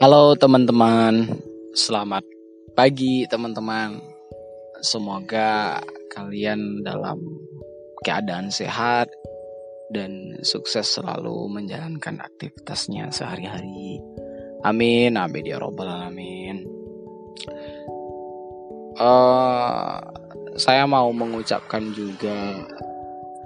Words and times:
Halo 0.00 0.32
teman-teman, 0.32 1.28
selamat 1.76 2.24
pagi 2.72 3.28
teman-teman. 3.28 4.00
Semoga 4.80 5.76
kalian 6.16 6.80
dalam 6.80 7.20
keadaan 8.00 8.48
sehat 8.48 9.12
dan 9.92 10.40
sukses 10.40 10.88
selalu 10.88 11.52
menjalankan 11.52 12.16
aktivitasnya 12.16 13.12
sehari-hari. 13.12 14.00
Amin, 14.64 15.20
amin 15.20 15.44
ya 15.44 15.60
robbal 15.60 15.92
alamin. 15.92 16.64
Uh, 18.96 20.00
saya 20.56 20.88
mau 20.88 21.12
mengucapkan 21.12 21.92
juga 21.92 22.56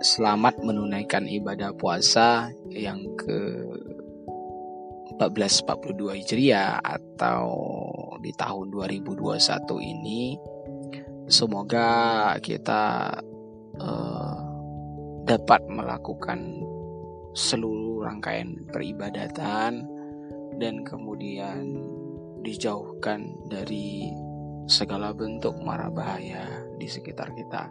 selamat 0.06 0.62
menunaikan 0.62 1.26
ibadah 1.26 1.74
puasa 1.74 2.46
yang 2.70 3.02
ke 3.18 3.58
1442 5.18 6.18
Hijriah 6.20 6.82
atau 6.82 7.46
di 8.18 8.34
tahun 8.34 8.74
2021 8.74 9.20
ini 9.78 10.34
semoga 11.30 12.34
kita 12.40 13.14
uh, 13.80 14.36
dapat 15.24 15.64
melakukan 15.70 16.60
seluruh 17.34 18.04
rangkaian 18.04 18.60
peribadatan 18.70 19.88
dan 20.60 20.74
kemudian 20.86 21.74
dijauhkan 22.44 23.32
dari 23.48 24.12
segala 24.68 25.12
bentuk 25.16 25.56
mara 25.64 25.88
bahaya 25.88 26.44
di 26.76 26.86
sekitar 26.88 27.32
kita. 27.32 27.68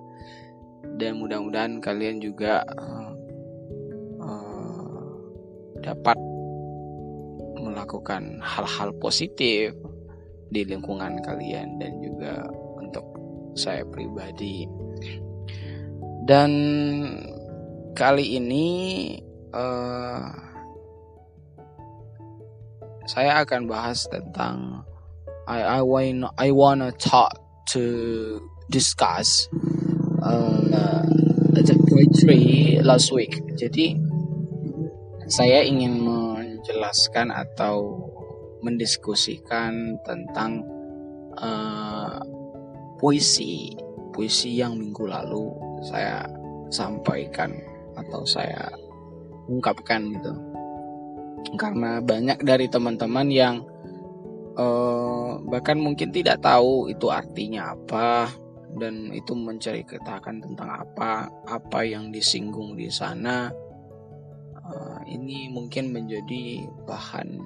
Dan 1.00 1.22
mudah-mudahan 1.22 1.80
kalian 1.80 2.20
juga 2.20 2.66
uh, 2.76 3.12
uh, 4.20 5.14
dapat 5.80 6.18
melakukan 7.74 8.38
hal-hal 8.38 8.94
positif 9.02 9.74
di 10.54 10.62
lingkungan 10.62 11.18
kalian 11.26 11.82
dan 11.82 11.98
juga 11.98 12.46
untuk 12.78 13.02
saya 13.58 13.82
pribadi. 13.90 14.70
Dan 16.24 16.52
kali 17.98 18.38
ini 18.38 18.68
uh, 19.52 20.30
saya 23.10 23.42
akan 23.42 23.68
bahas 23.68 24.06
tentang 24.08 24.86
I 25.50 25.60
I 25.60 25.82
want 25.84 26.24
I 26.40 26.56
wanna 26.56 26.96
talk 26.96 27.36
to 27.76 27.84
discuss 28.72 29.52
uh, 30.24 30.64
the 31.52 31.76
poetry 31.92 32.80
last 32.80 33.12
week. 33.12 33.36
Jadi 33.60 34.00
saya 35.28 35.64
ingin 35.68 36.00
menjelaskan 36.64 37.28
atau 37.28 38.08
mendiskusikan 38.64 40.00
tentang 40.08 40.64
uh, 41.36 42.24
puisi 42.96 43.76
puisi 44.16 44.64
yang 44.64 44.80
minggu 44.80 45.04
lalu 45.04 45.52
saya 45.84 46.24
sampaikan 46.72 47.52
atau 48.00 48.24
saya 48.24 48.72
ungkapkan 49.52 50.08
gitu. 50.16 50.32
Karena 51.60 52.00
banyak 52.00 52.40
dari 52.48 52.72
teman-teman 52.72 53.28
yang 53.28 53.68
uh, 54.56 55.44
bahkan 55.44 55.76
mungkin 55.76 56.16
tidak 56.16 56.40
tahu 56.40 56.88
itu 56.88 57.12
artinya 57.12 57.76
apa 57.76 58.32
dan 58.80 59.12
itu 59.12 59.36
mencari 59.36 59.84
ketakan 59.84 60.40
tentang 60.40 60.88
apa 60.88 61.28
apa 61.44 61.80
yang 61.84 62.08
disinggung 62.16 62.80
di 62.80 62.88
sana 62.88 63.52
uh, 64.68 65.00
ini 65.08 65.52
mungkin 65.52 65.92
menjadi 65.92 66.68
bahan 66.88 67.40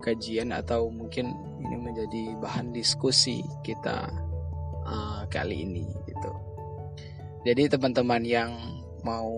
kajian 0.00 0.50
atau 0.50 0.88
mungkin 0.88 1.36
ini 1.60 1.76
menjadi 1.76 2.40
bahan 2.40 2.72
diskusi 2.72 3.44
kita 3.60 4.08
uh, 4.88 5.22
kali 5.28 5.64
ini 5.64 5.84
gitu. 6.08 6.32
Jadi 7.44 7.72
teman-teman 7.72 8.24
yang 8.24 8.52
mau 9.00 9.32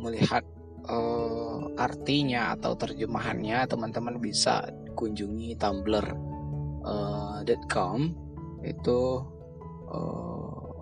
melihat 0.00 0.40
uh, 0.88 1.60
artinya 1.76 2.56
atau 2.56 2.72
terjemahannya, 2.72 3.68
teman-teman 3.68 4.16
bisa 4.16 4.64
kunjungi 4.96 5.52
tumblr.com 5.60 7.98
uh, 8.00 8.64
itu 8.64 9.00
uh, 9.92 10.72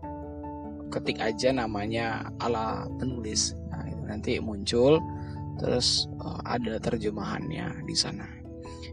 ketik 0.94 1.18
aja 1.18 1.50
namanya 1.50 2.30
ala 2.38 2.86
penulis. 2.96 3.55
Nanti 4.06 4.38
muncul 4.38 5.02
terus 5.56 6.06
uh, 6.20 6.40
ada 6.46 6.78
terjemahannya 6.78 7.84
di 7.84 7.96
sana. 7.96 8.26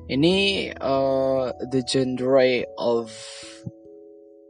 Ini 0.04 0.68
uh, 0.84 1.56
the 1.72 1.80
genre 1.88 2.50
of 2.76 3.08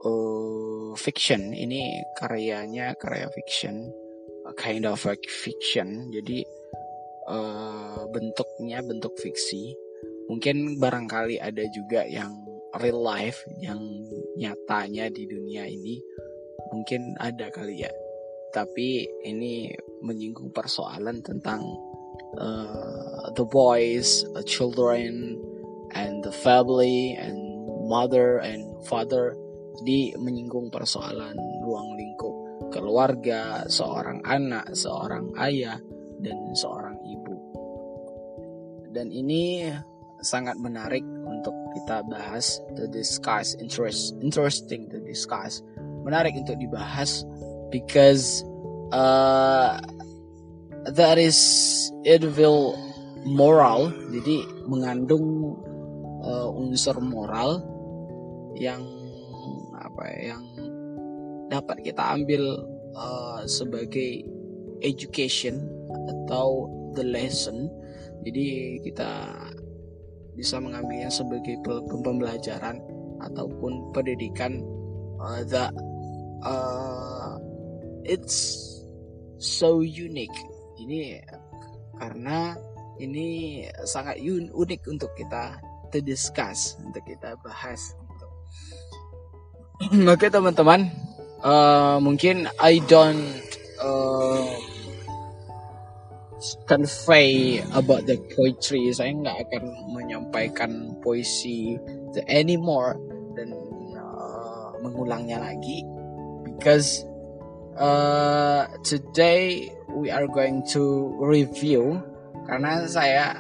uh, 0.01 0.97
fiction. 0.97 1.53
Ini 1.53 2.01
karyanya 2.17 2.97
karya 2.97 3.29
fiction, 3.33 3.89
a 4.49 4.53
kind 4.57 4.89
of 4.89 5.05
a 5.05 5.13
fiction. 5.29 6.09
Jadi 6.09 6.41
uh, 7.29 8.09
bentuknya 8.09 8.81
bentuk 8.81 9.13
fiksi. 9.21 9.77
Mungkin 10.31 10.79
barangkali 10.79 11.37
ada 11.37 11.67
juga 11.69 12.07
yang 12.07 12.33
real 12.79 13.03
life, 13.03 13.43
yang 13.61 13.77
nyatanya 14.39 15.11
di 15.13 15.29
dunia 15.29 15.69
ini. 15.69 16.01
Mungkin 16.73 17.19
ada 17.21 17.53
kali 17.53 17.85
ya. 17.85 17.91
Tapi 18.53 19.09
ini 19.25 19.73
menyinggung 20.05 20.53
persoalan 20.53 21.25
tentang 21.25 21.65
uh, 22.37 23.33
the 23.33 23.41
boys, 23.49 24.21
uh, 24.37 24.45
children, 24.45 25.41
and 25.97 26.21
the 26.21 26.29
family, 26.29 27.17
and 27.17 27.35
mother 27.89 28.37
and 28.45 28.61
father. 28.85 29.33
Jadi 29.81 30.13
menyinggung 30.21 30.69
persoalan 30.69 31.33
ruang 31.65 31.97
lingkup 31.97 32.35
keluarga, 32.69 33.65
seorang 33.65 34.21
anak, 34.21 34.69
seorang 34.77 35.33
ayah, 35.41 35.81
dan 36.21 36.37
seorang 36.53 36.95
ibu. 37.09 37.35
Dan 38.93 39.09
ini 39.09 39.65
sangat 40.21 40.55
menarik 40.61 41.01
untuk 41.25 41.53
kita 41.73 42.05
bahas, 42.05 42.61
to 42.77 42.85
discuss, 42.93 43.57
interest, 43.57 44.13
interesting 44.21 44.87
to 44.93 45.01
discuss, 45.01 45.65
menarik 46.05 46.37
untuk 46.37 46.55
dibahas, 46.61 47.25
because 47.73 48.45
uh, 48.93 49.81
that 50.93 51.17
is 51.17 51.89
will 52.37 52.77
moral. 53.25 53.89
Jadi 54.13 54.45
mengandung 54.69 55.57
uh, 56.21 56.53
unsur 56.53 57.01
moral 57.01 57.65
yang 58.53 58.85
apa 59.73 60.03
ya, 60.13 60.37
yang 60.37 60.45
dapat 61.49 61.81
kita 61.81 62.13
ambil 62.13 62.61
uh, 62.93 63.41
sebagai 63.49 64.21
education 64.85 65.65
atau 65.89 66.69
the 66.93 67.01
lesson. 67.01 67.73
Jadi 68.23 68.79
kita 68.85 69.09
bisa 70.37 70.61
mengambilnya 70.61 71.09
sebagai 71.09 71.59
pembelajaran 71.65 72.79
ataupun 73.21 73.91
pendidikan 73.91 74.63
uh, 75.19 75.43
that 75.45 75.73
uh, 76.43 77.32
it's 78.03 78.59
so 79.39 79.83
unique. 79.83 80.33
Ini 80.79 81.23
karena 81.99 82.55
ini 82.99 83.63
sangat 83.83 84.21
unik 84.51 84.81
untuk 84.87 85.11
kita 85.17 85.59
to 85.93 86.01
discuss 86.01 86.77
untuk 86.81 87.05
kita 87.05 87.37
bahas. 87.41 87.93
Oke 90.13 90.27
teman-teman. 90.31 90.89
Uh, 91.43 91.99
mungkin 91.99 92.47
I 92.55 92.79
don't 92.87 93.43
uh, 93.83 94.47
convey 96.65 97.59
about 97.75 98.07
the 98.07 98.15
poetry. 98.31 98.89
Saya 98.95 99.11
nggak 99.11 99.37
akan 99.49 99.63
menyampaikan 99.91 100.97
puisi 101.03 101.75
the 102.15 102.23
anymore 102.31 102.95
dan 103.35 103.51
uh, 103.97 104.71
mengulangnya 104.79 105.43
lagi 105.43 105.83
because 106.47 107.03
uh, 107.77 108.69
today 108.85 109.71
we 109.93 110.09
are 110.09 110.27
going 110.29 110.61
to 110.73 111.13
review 111.21 112.01
karena 112.45 112.85
saya 112.85 113.39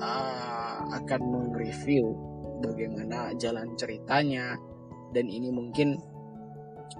uh, 0.00 0.76
akan 0.92 1.20
mereview 1.52 2.12
bagaimana 2.60 3.32
jalan 3.38 3.72
ceritanya 3.78 4.56
dan 5.12 5.28
ini 5.28 5.52
mungkin 5.52 6.00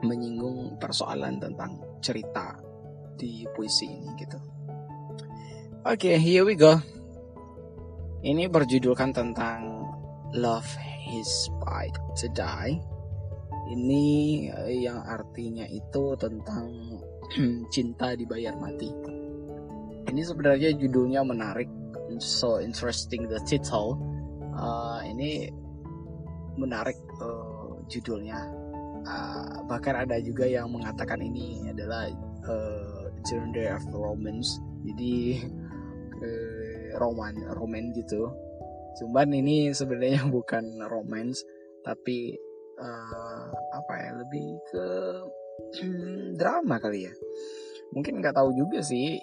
menyinggung 0.02 0.76
persoalan 0.80 1.38
tentang 1.38 1.78
cerita 2.02 2.58
di 3.14 3.46
puisi 3.54 3.86
ini 3.86 4.08
gitu. 4.18 4.38
Oke, 5.82 6.14
okay, 6.14 6.16
here 6.18 6.46
we 6.46 6.54
go. 6.54 6.78
Ini 8.22 8.46
berjudulkan 8.46 9.10
tentang 9.10 9.82
Love 10.30 10.70
His 10.78 11.50
Fight 11.62 11.94
to 12.22 12.30
Die. 12.30 12.91
Ini 13.72 14.04
yang 14.84 15.00
artinya 15.00 15.64
itu 15.64 16.12
tentang 16.20 16.68
cinta 17.74 18.12
dibayar 18.12 18.52
mati. 18.60 18.92
Ini 20.12 20.20
sebenarnya 20.20 20.76
judulnya 20.76 21.24
menarik, 21.24 21.70
so 22.20 22.60
interesting 22.60 23.24
the 23.32 23.40
title, 23.48 23.96
uh, 24.52 25.00
ini 25.08 25.48
menarik 26.60 26.98
uh, 27.22 27.80
judulnya. 27.88 28.36
Uh, 29.02 29.66
bahkan 29.66 29.98
ada 30.04 30.20
juga 30.22 30.46
yang 30.46 30.70
mengatakan 30.70 31.18
ini 31.18 31.64
adalah 31.72 32.12
uh, 32.46 33.08
of 33.72 33.84
romance. 33.94 34.60
Jadi 34.84 35.40
uh, 36.20 36.86
roman 37.02 37.34
roman 37.56 37.94
gitu. 37.96 38.28
Cuman 39.00 39.32
ini 39.32 39.72
sebenarnya 39.72 40.28
bukan 40.36 40.84
romance 40.92 41.40
tapi 41.82 42.36
uh, 42.78 43.44
apa 43.52 43.92
ya 43.98 44.10
lebih 44.20 44.48
ke 44.70 44.86
hmm, 45.80 46.38
drama 46.38 46.78
kali 46.80 47.08
ya. 47.08 47.14
Mungkin 47.92 48.24
nggak 48.24 48.36
tahu 48.36 48.52
juga 48.56 48.80
sih 48.80 49.20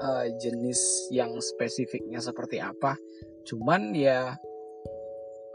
uh, 0.00 0.26
jenis 0.40 1.10
yang 1.12 1.36
spesifiknya 1.40 2.20
seperti 2.20 2.62
apa. 2.62 2.96
Cuman 3.44 3.92
ya 3.92 4.36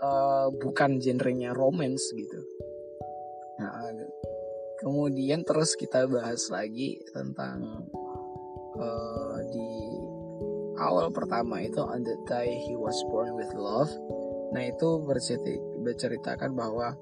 uh, 0.02 0.48
bukan 0.52 1.02
genrenya 1.02 1.54
romance 1.54 2.10
gitu. 2.14 2.42
Nah, 3.62 3.94
kemudian 4.82 5.46
terus 5.46 5.78
kita 5.78 6.10
bahas 6.10 6.50
lagi 6.50 6.98
tentang 7.14 7.86
uh, 8.82 9.38
di 9.54 9.70
awal 10.82 11.14
pertama 11.14 11.62
itu 11.62 11.78
on 11.78 12.02
he 12.66 12.74
was 12.74 12.98
born 13.14 13.38
with 13.38 13.54
love. 13.54 13.92
Nah 14.52 14.68
itu 14.68 15.00
berceritakan 15.86 16.58
bahwa 16.58 16.98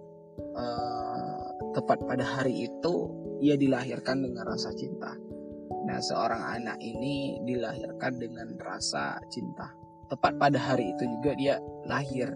uh, 0.60 1.48
tepat 1.72 2.04
pada 2.04 2.28
hari 2.28 2.68
itu 2.68 2.94
ia 3.40 3.56
dilahirkan 3.56 4.20
dengan 4.20 4.44
rasa 4.44 4.76
cinta 4.76 5.16
Nah, 5.90 5.98
seorang 5.98 6.62
anak 6.62 6.78
ini 6.84 7.42
dilahirkan 7.48 8.22
dengan 8.22 8.54
rasa 8.62 9.18
cinta. 9.32 9.74
Tepat 10.06 10.38
pada 10.38 10.62
hari 10.62 10.92
itu 10.94 11.04
juga 11.18 11.34
dia 11.34 11.56
lahir 11.90 12.30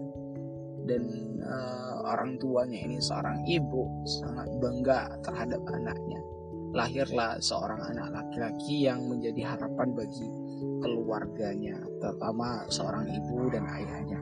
dan 0.90 1.02
uh, 1.38 2.02
orang 2.02 2.34
tuanya 2.42 2.82
ini 2.82 2.98
seorang 2.98 3.46
ibu 3.46 3.86
sangat 4.06 4.50
bangga 4.58 5.06
terhadap 5.22 5.62
anaknya. 5.70 6.18
Lahirlah 6.74 7.38
seorang 7.38 7.78
anak 7.94 8.10
laki-laki 8.10 8.90
yang 8.90 9.06
menjadi 9.06 9.54
harapan 9.54 9.94
bagi 9.94 10.26
keluarganya, 10.82 11.78
terutama 12.02 12.66
seorang 12.66 13.06
ibu 13.06 13.54
dan 13.54 13.62
ayahnya. 13.70 14.18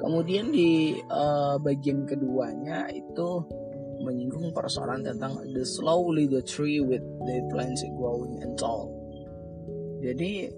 Kemudian 0.00 0.48
di 0.48 0.96
uh, 1.12 1.60
bagian 1.60 2.08
keduanya 2.08 2.88
itu 2.88 3.44
menyinggung 4.00 4.56
persoalan 4.56 5.04
tentang 5.04 5.44
the 5.52 5.60
slowly 5.60 6.24
the 6.24 6.40
tree 6.40 6.80
with 6.80 7.04
the 7.28 7.44
plants 7.52 7.84
growing 8.00 8.40
and 8.40 8.56
tall. 8.56 8.88
Jadi 10.00 10.48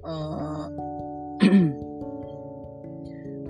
uh, 0.00 0.64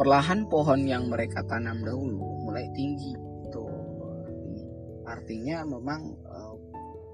perlahan 0.03 0.51
pohon 0.51 0.83
yang 0.83 1.07
mereka 1.07 1.47
tanam 1.47 1.87
dahulu 1.87 2.19
mulai 2.43 2.67
tinggi 2.75 3.15
itu 3.47 3.65
artinya 5.07 5.63
memang 5.63 6.19
uh, 6.27 6.59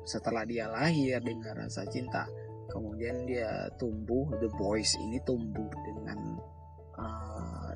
setelah 0.08 0.48
dia 0.48 0.72
lahir 0.72 1.20
dengan 1.20 1.68
rasa 1.68 1.84
cinta 1.84 2.24
kemudian 2.72 3.28
dia 3.28 3.68
tumbuh 3.76 4.32
the 4.40 4.48
boys 4.56 4.96
ini 4.96 5.20
tumbuh 5.28 5.68
dengan 5.84 6.39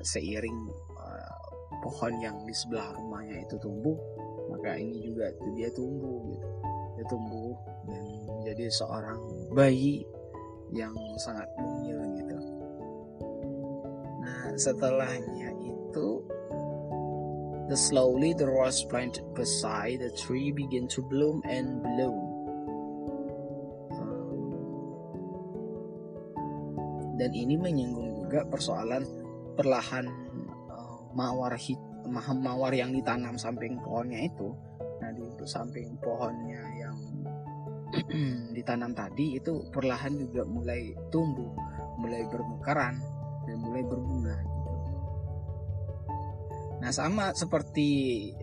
seiring 0.05 0.69
uh, 0.95 1.35
pohon 1.81 2.13
yang 2.21 2.37
di 2.45 2.53
sebelah 2.53 2.93
rumahnya 2.95 3.41
itu 3.43 3.57
tumbuh 3.57 3.97
maka 4.49 4.77
ini 4.77 5.01
juga 5.01 5.33
dia 5.53 5.69
tumbuh 5.73 6.21
gitu. 6.29 6.49
Dia 6.95 7.05
tumbuh 7.11 7.53
dan 7.91 8.03
menjadi 8.39 8.65
seorang 8.71 9.19
bayi 9.51 10.05
yang 10.71 10.95
sangat 11.19 11.49
mungil 11.59 11.99
gitu. 12.15 12.39
Nah 14.23 14.55
setelahnya 14.55 15.51
itu 15.59 16.07
the 17.67 17.75
slowly 17.77 18.31
the 18.31 18.47
rose 18.47 18.85
planted 18.87 19.25
beside 19.35 19.99
the 19.99 20.13
tree 20.15 20.55
begin 20.55 20.87
to 20.87 21.03
bloom 21.03 21.43
and 21.49 21.83
bloom. 21.83 22.17
Dan 27.15 27.31
ini 27.31 27.55
menyinggung 27.55 28.27
juga 28.27 28.43
persoalan 28.51 29.03
perlahan 29.55 30.05
mawar 31.15 31.55
hit 31.55 31.79
mawar 32.05 32.69
yang 32.75 32.93
ditanam 32.93 33.39
samping 33.39 33.81
pohonnya 33.81 34.29
itu. 34.29 34.53
Nah 35.01 35.09
di 35.15 35.25
samping 35.47 35.97
pohonnya 35.97 36.61
yang 36.77 36.97
ditanam 38.55 38.93
tadi 38.93 39.39
itu 39.39 39.65
perlahan 39.71 40.13
juga 40.19 40.45
mulai 40.45 40.93
tumbuh 41.09 41.49
mulai 41.97 42.27
bermekaran 42.27 42.99
dan 43.47 43.57
mulai 43.63 43.81
berbunga 43.87 44.35
gitu. 44.35 44.71
Nah 46.83 46.91
sama 46.91 47.31
seperti 47.33 47.89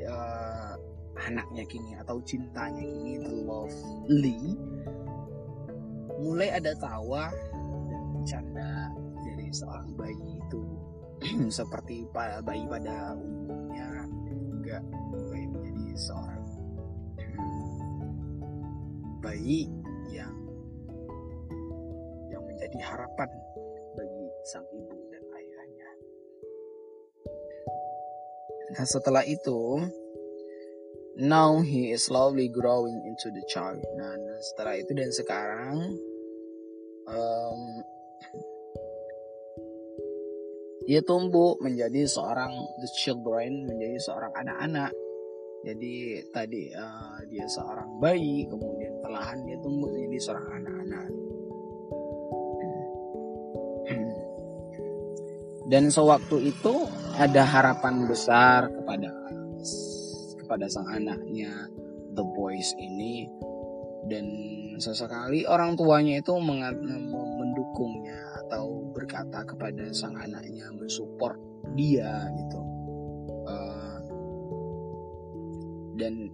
uh, 0.02 0.74
anaknya 1.22 1.64
kini 1.68 1.94
atau 2.00 2.18
cintanya 2.24 2.82
kini 2.82 3.20
the 3.20 3.32
lovely 3.46 4.56
mulai 6.22 6.50
ada 6.54 6.72
tawa 6.78 7.30
dan 7.90 8.02
bercanda 8.14 8.90
dari 9.22 9.50
seorang 9.52 9.90
bayi 9.98 10.38
itu 10.38 10.81
seperti 11.62 12.06
bayi 12.14 12.64
pada 12.66 13.14
umumnya 13.14 14.06
dan 14.26 14.38
juga 14.50 14.76
mulai 15.14 15.44
menjadi 15.46 15.86
seorang 15.94 16.42
bayi 19.22 19.70
yang 20.10 20.34
yang 22.28 22.42
menjadi 22.42 22.78
harapan 22.82 23.30
bagi 23.94 24.26
sang 24.42 24.66
ibu 24.74 24.96
dan 25.14 25.22
ayahnya. 25.30 25.90
Nah 28.74 28.84
setelah 28.84 29.22
itu, 29.22 29.86
now 31.22 31.62
he 31.62 31.94
is 31.94 32.10
slowly 32.10 32.50
growing 32.50 32.98
into 33.06 33.30
the 33.30 33.44
child. 33.46 33.78
Nah, 33.94 34.18
nah 34.18 34.38
setelah 34.42 34.74
itu 34.74 34.90
dan 34.90 35.10
sekarang 35.14 35.76
um, 37.06 37.60
dia 40.86 41.00
tumbuh 41.02 41.54
menjadi 41.62 42.02
seorang 42.06 42.50
the 42.82 42.88
children 42.98 43.66
menjadi 43.70 43.98
seorang 44.02 44.32
anak-anak. 44.34 44.92
Jadi 45.62 46.26
tadi 46.34 46.74
uh, 46.74 47.22
dia 47.30 47.46
seorang 47.46 48.02
bayi 48.02 48.50
kemudian 48.50 48.98
perlahan 48.98 49.46
dia 49.46 49.54
tumbuh 49.62 49.86
menjadi 49.94 50.18
seorang 50.18 50.48
anak-anak. 50.58 51.06
Dan 55.72 55.88
sewaktu 55.88 56.52
itu 56.52 56.84
ada 57.16 57.48
harapan 57.48 58.04
besar 58.04 58.68
kepada 58.68 59.08
kepada 60.44 60.68
sang 60.68 60.84
anaknya 60.90 61.48
the 62.12 62.20
boys 62.36 62.76
ini. 62.76 63.24
Dan 64.04 64.26
sesekali 64.82 65.46
orang 65.46 65.78
tuanya 65.78 66.20
itu 66.20 66.34
mendukungnya 66.36 68.20
atau 68.44 68.91
berkata 69.02 69.42
kepada 69.42 69.90
sang 69.90 70.14
anaknya 70.14 70.70
mensupport 70.78 71.34
dia 71.74 72.22
gitu 72.38 72.60
uh, 73.50 73.98
dan 75.98 76.30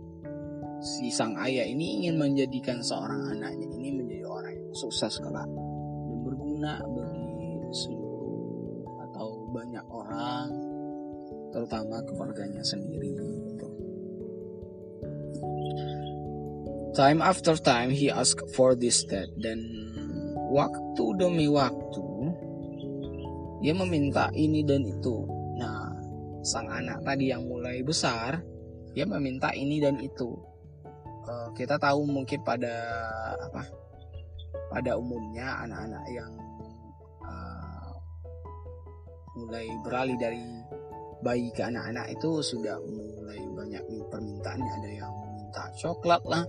si 0.84 1.08
sang 1.08 1.32
ayah 1.40 1.64
ini 1.64 2.04
ingin 2.04 2.20
menjadikan 2.20 2.84
seorang 2.84 3.24
anaknya 3.32 3.72
ini 3.72 3.96
menjadi 3.96 4.28
orang 4.28 4.52
yang 4.52 4.72
sukses 4.76 5.16
kelak 5.16 5.48
dan 5.48 6.18
berguna 6.20 6.84
bagi 6.92 7.56
seluruh 7.72 8.84
atau 9.08 9.48
banyak 9.56 9.86
orang 9.88 10.48
terutama 11.48 12.04
keluarganya 12.04 12.60
sendiri 12.60 13.16
gitu. 13.16 13.68
Time 16.92 17.24
after 17.24 17.56
time 17.56 17.88
he 17.88 18.12
asked 18.12 18.44
for 18.52 18.76
this 18.76 19.02
that 19.08 19.32
dan 19.40 19.58
waktu 20.48 21.04
demi 21.20 21.46
waktu 21.46 22.27
dia 23.58 23.74
meminta 23.74 24.30
ini 24.34 24.62
dan 24.62 24.86
itu. 24.86 25.26
Nah, 25.58 25.90
sang 26.46 26.70
anak 26.70 27.02
tadi 27.02 27.34
yang 27.34 27.42
mulai 27.46 27.82
besar, 27.82 28.38
dia 28.94 29.04
meminta 29.04 29.50
ini 29.54 29.82
dan 29.82 29.98
itu. 29.98 30.34
Uh, 31.28 31.52
kita 31.52 31.76
tahu 31.76 32.08
mungkin 32.08 32.40
pada 32.46 32.74
apa? 33.50 33.62
Pada 34.68 34.96
umumnya 34.96 35.64
anak-anak 35.64 36.04
yang 36.12 36.32
uh, 37.24 37.92
mulai 39.36 39.66
beralih 39.84 40.16
dari 40.16 40.44
bayi 41.20 41.50
ke 41.50 41.66
anak-anak 41.66 42.14
itu 42.14 42.40
sudah 42.40 42.78
mulai 42.78 43.42
banyak 43.58 43.82
permintaannya. 44.08 44.72
Ada 44.80 44.90
yang 45.02 45.12
minta 45.34 45.62
coklat 45.76 46.22
lah, 46.24 46.44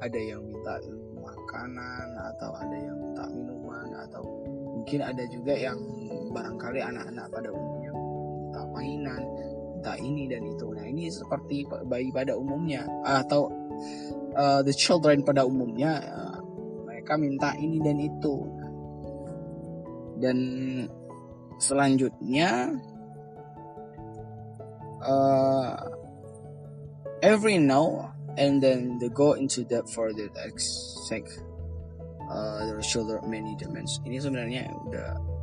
ada 0.00 0.18
yang 0.18 0.42
minta 0.42 0.80
makanan 1.14 2.08
atau 2.34 2.50
ada 2.56 2.76
yang 2.76 2.96
minta 2.98 3.24
minuman 3.30 3.88
atau 4.08 4.22
mungkin 4.74 5.00
ada 5.00 5.24
juga 5.30 5.54
yang 5.54 5.78
barangkali 6.34 6.82
anak-anak 6.82 7.26
pada 7.30 7.48
umumnya 7.54 7.92
minta 7.94 8.62
mainan 8.74 9.22
minta 9.84 9.92
ini 10.00 10.24
dan 10.30 10.42
itu. 10.48 10.66
Nah 10.72 10.86
ini 10.88 11.12
seperti 11.12 11.68
bayi 11.84 12.08
pada 12.08 12.32
umumnya 12.38 12.88
atau 13.04 13.52
uh, 14.32 14.64
the 14.64 14.72
children 14.72 15.20
pada 15.20 15.44
umumnya 15.44 16.00
uh, 16.00 16.40
mereka 16.88 17.20
minta 17.20 17.52
ini 17.60 17.82
dan 17.84 18.00
itu. 18.00 18.48
Dan 20.16 20.38
selanjutnya 21.60 22.72
uh, 25.04 25.76
every 27.20 27.60
now 27.60 28.08
and 28.40 28.64
then 28.64 28.96
they 29.02 29.12
go 29.12 29.36
into 29.36 29.68
depth 29.68 29.92
for 29.92 30.16
the 30.16 30.32
exact 30.48 31.44
uh, 32.32 32.64
the 32.72 32.80
shoulder 32.80 33.20
many 33.28 33.52
dimensions 33.60 34.00
ini 34.08 34.16
sebenarnya 34.16 34.72
udah 34.88 35.33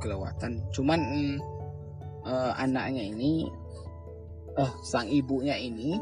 kelewatan. 0.00 0.64
Cuman 0.72 1.00
uh, 2.24 2.52
anaknya 2.56 3.12
ini 3.12 3.46
uh, 4.56 4.72
sang 4.82 5.06
ibunya 5.06 5.54
ini 5.54 6.00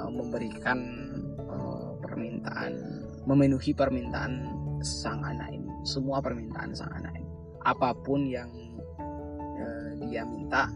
uh, 0.00 0.10
memberikan 0.10 0.78
uh, 1.46 1.94
permintaan 2.00 2.72
memenuhi 3.28 3.76
permintaan 3.76 4.48
sang 4.80 5.20
anak 5.22 5.52
ini. 5.52 5.68
Semua 5.84 6.18
permintaan 6.24 6.72
sang 6.72 6.90
anak 6.96 7.12
ini. 7.14 7.28
Apa 7.68 7.92
pun 7.92 8.24
yang 8.24 8.48
dia 10.10 10.24
minta 10.26 10.66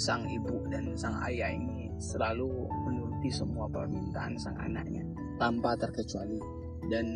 sang 0.00 0.24
ibu 0.26 0.66
dan 0.72 0.96
sang 0.96 1.14
ayah 1.28 1.52
ini 1.52 1.92
selalu 2.00 2.48
menuruti 2.88 3.28
semua 3.28 3.68
permintaan 3.68 4.34
sang 4.40 4.56
anaknya 4.58 5.04
tanpa 5.36 5.76
terkecuali. 5.76 6.40
Dan 6.88 7.06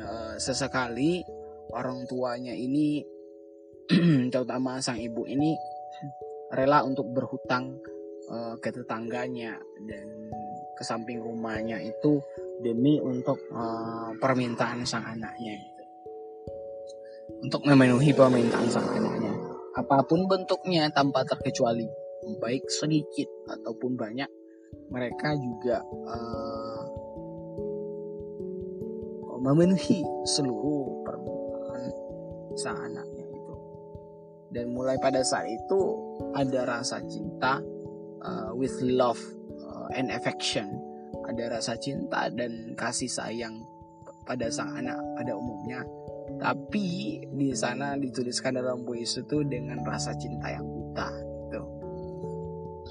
uh, 0.00 0.34
sesekali 0.40 1.20
orang 1.76 2.08
tuanya 2.08 2.50
ini 2.56 3.04
terutama 4.32 4.78
sang 4.78 4.98
ibu 5.02 5.26
ini 5.26 5.58
rela 6.54 6.86
untuk 6.86 7.10
berhutang 7.10 7.74
uh, 8.30 8.54
ke 8.62 8.70
tetangganya 8.70 9.58
dan 9.86 10.06
ke 10.78 10.82
samping 10.86 11.18
rumahnya 11.18 11.82
itu 11.82 12.22
demi 12.62 13.02
untuk 13.02 13.38
uh, 13.50 14.14
permintaan 14.18 14.86
sang 14.86 15.02
anaknya 15.02 15.58
gitu. 15.58 15.84
untuk 17.42 17.62
memenuhi 17.66 18.14
permintaan 18.14 18.68
sang 18.70 18.86
anaknya 18.86 19.34
apa 19.74 20.02
pun 20.06 20.26
bentuknya 20.26 20.90
tanpa 20.90 21.26
terkecuali 21.26 21.86
baik 22.38 22.68
sedikit 22.70 23.26
ataupun 23.48 23.98
banyak 23.98 24.30
mereka 24.90 25.34
juga 25.34 25.82
uh, 25.82 26.82
memenuhi 29.40 30.04
seluruh 30.28 31.00
permintaan 31.06 31.82
sang 32.60 32.76
anaknya 32.76 33.19
dan 34.50 34.74
mulai 34.74 34.98
pada 34.98 35.22
saat 35.22 35.46
itu 35.46 35.80
ada 36.34 36.66
rasa 36.66 37.02
cinta 37.06 37.62
uh, 38.22 38.50
with 38.54 38.74
love 38.82 39.20
uh, 39.66 39.88
and 39.94 40.10
affection. 40.10 40.66
Ada 41.30 41.60
rasa 41.60 41.78
cinta 41.78 42.26
dan 42.30 42.74
kasih 42.74 43.06
sayang 43.06 43.62
pada 44.26 44.50
sang 44.50 44.74
anak 44.74 44.98
pada 45.14 45.32
umumnya. 45.38 45.86
Tapi 46.38 47.18
di 47.30 47.50
sana 47.54 47.94
dituliskan 47.98 48.58
dalam 48.58 48.82
puisi 48.86 49.22
itu 49.22 49.42
dengan 49.46 49.82
rasa 49.86 50.14
cinta 50.14 50.50
yang 50.50 50.66
buta 50.66 51.30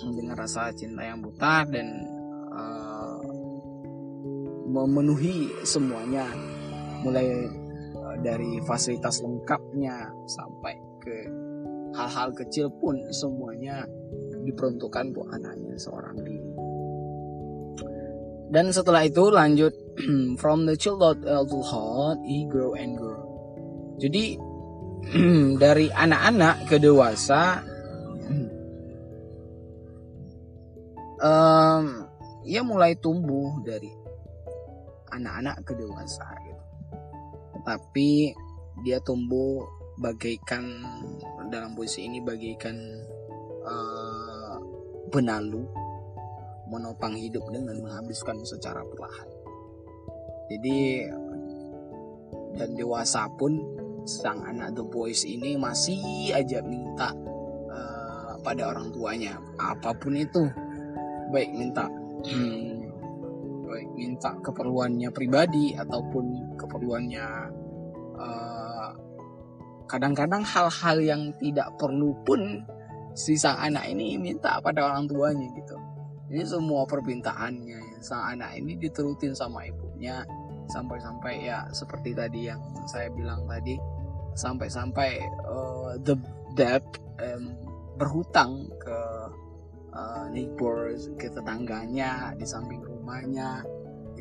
dengan 0.07 0.35
rasa 0.39 0.71
cinta 0.71 1.03
yang 1.03 1.19
buta 1.19 1.67
dan 1.67 1.87
uh, 2.55 3.19
memenuhi 4.69 5.51
semuanya. 5.67 6.23
Mulai 7.03 7.27
uh, 7.95 8.15
dari 8.23 8.59
fasilitas 8.63 9.19
lengkapnya 9.23 10.11
sampai 10.27 10.75
ke 10.99 11.17
hal-hal 11.93 12.29
kecil 12.35 12.69
pun 12.69 12.99
semuanya 13.13 13.85
diperuntukkan 14.45 15.13
buat 15.13 15.29
anaknya 15.35 15.75
seorang 15.77 16.17
diri. 16.21 16.51
Dan 18.49 18.73
setelah 18.73 19.05
itu 19.05 19.29
lanjut 19.29 19.73
from 20.41 20.65
the 20.65 20.73
child 20.73 21.21
to 21.21 21.59
heart 21.61 22.17
he 22.25 22.49
grow 22.49 22.73
and 22.73 22.97
grow. 22.97 23.21
Jadi 24.01 24.37
dari 25.63 25.87
anak-anak 25.93 26.65
ke 26.65 26.81
dewasa 26.81 27.61
um, 31.29 31.85
ia 32.41 32.61
mulai 32.65 32.97
tumbuh 32.97 33.61
dari 33.61 33.93
anak-anak 35.13 35.61
ke 35.61 35.73
dewasa 35.77 36.25
gitu. 36.41 36.63
Tetapi 37.59 38.09
dia 38.81 38.97
tumbuh 39.03 39.67
bagaikan 39.99 40.63
dalam 41.49 41.73
puisi 41.73 42.05
ini 42.05 42.21
bagaikan 42.21 42.77
uh, 43.65 44.55
benalu 45.09 45.65
menopang 46.69 47.17
hidup 47.17 47.43
dengan 47.49 47.81
menghabiskan 47.81 48.45
secara 48.45 48.85
perlahan. 48.85 49.29
Jadi 50.49 51.05
dan 52.57 52.73
dewasa 52.73 53.29
pun 53.37 53.57
sang 54.09 54.41
anak 54.41 54.73
The 54.73 54.85
Boys 54.85 55.21
ini 55.25 55.53
masih 55.57 56.33
aja 56.33 56.61
minta 56.65 57.13
uh, 57.69 58.33
pada 58.41 58.73
orang 58.73 58.89
tuanya 58.89 59.37
apa 59.61 59.93
pun 59.93 60.17
itu 60.17 60.49
baik 61.29 61.51
minta 61.53 61.85
hmm, 62.25 62.89
baik 63.69 63.89
minta 63.93 64.33
keperluannya 64.41 65.09
pribadi 65.13 65.77
ataupun 65.77 66.57
keperluannya 66.57 67.25
kadang 68.19 68.48
kadang-kadang 69.89 70.45
hal-hal 70.45 70.97
yang 71.01 71.21
tidak 71.41 71.73
perlu 71.81 72.13
pun 72.21 72.61
si 73.17 73.33
sang 73.35 73.57
anak 73.57 73.89
ini 73.89 74.21
minta 74.21 74.61
pada 74.61 74.85
orang 74.85 75.09
tuanya 75.09 75.49
gitu. 75.57 75.75
Jadi 76.29 76.45
semua 76.45 76.85
permintaannya 76.85 77.99
sang 78.05 78.37
anak 78.37 78.53
ini 78.61 78.77
diterutin 78.77 79.33
sama 79.33 79.65
ibunya. 79.65 80.21
Sampai-sampai 80.69 81.49
ya 81.49 81.65
seperti 81.73 82.13
tadi 82.13 82.45
yang 82.45 82.61
saya 82.85 83.09
bilang 83.09 83.49
tadi 83.49 83.73
sampai-sampai 84.37 85.17
uh, 85.49 85.97
the 86.05 86.13
debt 86.53 86.85
um, 87.17 87.57
berhutang 87.97 88.69
ke 88.77 88.99
uh, 89.97 90.29
neighbors 90.29 91.09
ke 91.17 91.25
tetangganya 91.33 92.37
di 92.37 92.45
samping 92.45 92.85
rumahnya. 92.85 93.65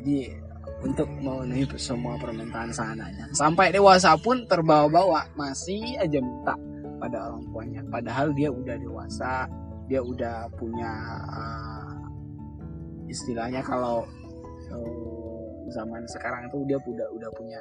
Jadi 0.01 0.48
untuk 0.79 1.09
memenuhi 1.19 1.67
semua 1.75 2.15
permintaan 2.15 2.71
sananya 2.71 3.27
sampai 3.35 3.73
dewasa 3.75 4.15
pun 4.15 4.47
terbawa-bawa 4.47 5.27
masih 5.35 5.99
aja 5.99 6.19
minta 6.23 6.55
pada 6.99 7.31
orang 7.31 7.43
tuanya. 7.49 7.81
Padahal 7.87 8.35
dia 8.35 8.51
udah 8.51 8.75
dewasa 8.75 9.47
dia 9.89 10.03
udah 10.03 10.45
punya 10.53 10.91
uh, 11.33 11.97
istilahnya 13.09 13.65
kalau 13.65 14.05
uh, 14.69 15.43
zaman 15.73 16.05
sekarang 16.05 16.45
itu 16.45 16.57
dia 16.69 16.77
udah 16.77 17.07
udah 17.09 17.29
punya 17.33 17.59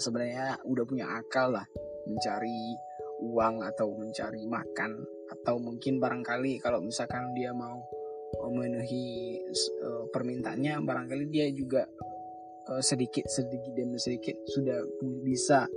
sebenarnya 0.00 0.56
udah 0.64 0.84
punya 0.88 1.06
akal 1.10 1.52
lah 1.52 1.66
mencari 2.08 2.72
uang 3.20 3.60
atau 3.74 3.92
mencari 3.98 4.46
makan. 4.48 4.92
Atau 5.24 5.56
mungkin 5.56 5.98
barangkali 5.98 6.60
kalau 6.60 6.84
misalkan 6.84 7.32
dia 7.34 7.50
mau 7.52 7.80
memenuhi 8.38 9.40
uh, 9.82 10.04
permintaannya 10.10 10.82
barangkali 10.82 11.24
dia 11.30 11.46
juga 11.54 11.86
uh, 12.70 12.82
sedikit 12.82 13.26
sedikit 13.30 13.72
demi 13.74 14.00
sedikit 14.00 14.34
sudah 14.48 14.82
bisa 15.22 15.68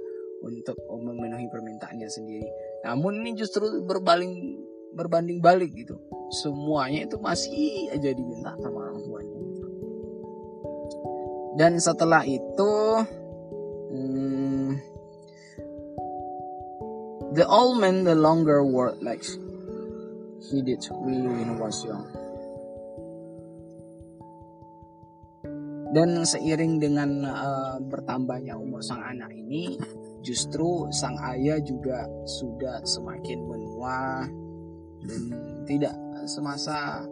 untuk 0.42 0.78
memenuhi 0.86 1.50
permintaannya 1.50 2.10
sendiri. 2.10 2.50
Namun 2.86 3.26
ini 3.26 3.34
justru 3.34 3.82
berbaling 3.86 4.62
berbanding 4.94 5.42
balik 5.42 5.74
gitu. 5.74 5.98
Semuanya 6.30 7.08
itu 7.08 7.18
masih 7.22 7.92
aja 7.94 8.12
diminta 8.12 8.54
sama 8.60 8.92
orang 8.92 9.02
tuanya 9.06 9.38
dan 11.58 11.82
setelah 11.82 12.22
itu 12.22 12.74
hmm, 13.90 14.78
the 17.34 17.42
old 17.50 17.82
man 17.82 18.06
the 18.06 18.14
longer 18.14 18.62
work 18.62 19.02
like 19.02 19.26
he 20.46 20.62
did 20.62 20.78
really 21.02 21.26
when 21.26 21.50
he 21.50 21.58
was 21.58 21.82
young. 21.82 22.06
Dan 25.96 26.28
seiring 26.28 26.84
dengan 26.84 27.24
uh, 27.24 27.80
bertambahnya 27.80 28.60
umur 28.60 28.84
sang 28.84 29.00
anak 29.00 29.32
ini, 29.32 29.80
justru 30.20 30.92
sang 30.92 31.16
ayah 31.32 31.60
juga 31.64 32.04
sudah 32.28 32.84
semakin 32.84 33.40
menua 33.48 34.28
dan 35.08 35.22
tidak 35.64 35.96
semasa 36.28 37.08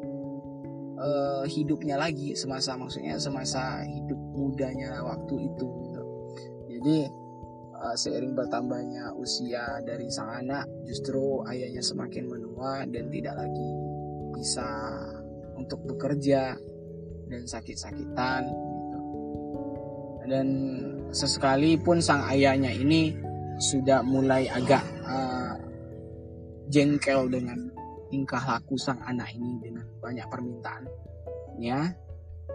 uh, 0.99 1.43
hidupnya 1.47 1.95
lagi, 1.95 2.35
semasa 2.35 2.75
maksudnya 2.75 3.15
semasa 3.15 3.87
hidup 3.87 4.19
mudanya 4.35 4.99
waktu 5.07 5.47
itu. 5.47 5.67
Gitu. 5.87 6.03
Jadi 6.75 6.97
uh, 7.79 7.95
seiring 7.95 8.35
bertambahnya 8.35 9.15
usia 9.15 9.79
dari 9.87 10.11
sang 10.11 10.43
anak 10.43 10.67
justru 10.83 11.47
ayahnya 11.47 11.79
semakin 11.79 12.27
menua 12.27 12.83
dan 12.89 13.07
tidak 13.07 13.39
lagi 13.39 13.69
bisa 14.35 14.67
untuk 15.55 15.79
bekerja 15.87 16.59
dan 17.29 17.41
sakit-sakitan 17.45 18.41
gitu. 18.49 18.99
dan 20.29 20.47
sesekali 21.09 21.77
pun 21.79 22.01
sang 22.01 22.25
ayahnya 22.29 22.73
ini 22.73 23.15
sudah 23.57 24.03
mulai 24.03 24.51
agak 24.51 24.83
uh, 25.07 25.55
jengkel 26.67 27.29
dengan 27.31 27.71
tingkah 28.11 28.41
laku 28.41 28.75
sang 28.75 28.99
anak 29.07 29.31
ini 29.33 29.57
dengan 29.63 29.85
banyak 30.03 30.27
permintaan 30.27 30.85
ya 31.57 31.87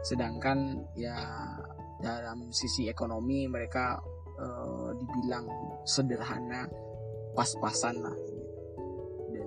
sedangkan 0.05 0.81
ya 0.95 1.17
dalam 2.01 2.49
sisi 2.53 2.89
ekonomi 2.89 3.45
mereka 3.49 4.01
uh, 4.41 4.89
dibilang 4.97 5.45
sederhana 5.85 6.65
pas-pasan 7.37 8.01
lah 8.01 8.17
gitu. 9.29 9.45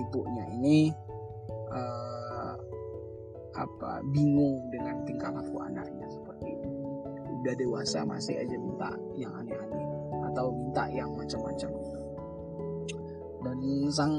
ibunya 0.00 0.44
ini 0.56 0.78
uh, 1.72 2.23
apa 3.54 4.02
bingung 4.10 4.66
dengan 4.70 5.02
tingkah 5.06 5.30
laku 5.30 5.62
anaknya 5.62 6.06
seperti 6.10 6.46
ini 6.50 6.70
udah 7.42 7.54
dewasa 7.54 8.02
masih 8.02 8.40
aja 8.40 8.56
minta 8.58 8.90
yang 9.14 9.30
aneh-aneh 9.38 9.86
atau 10.32 10.50
minta 10.50 10.84
yang 10.90 11.12
macam-macam 11.14 11.70
dan 13.44 13.58
sang 13.92 14.16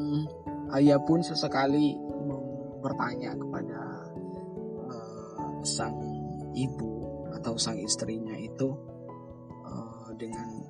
ayah 0.78 1.02
pun 1.02 1.20
sesekali 1.20 1.98
bertanya 2.86 3.34
kepada 3.34 3.82
uh, 4.94 5.50
sang 5.66 5.98
ibu 6.54 7.26
atau 7.34 7.58
sang 7.58 7.82
istrinya 7.82 8.38
itu 8.38 8.70
uh, 9.66 10.14
dengan 10.22 10.62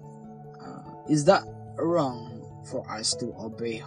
uh, 0.64 1.12
is 1.12 1.28
that 1.28 1.44
wrong 1.76 2.40
for 2.64 2.82
us 2.88 3.14
to 3.20 3.36
obey 3.36 3.84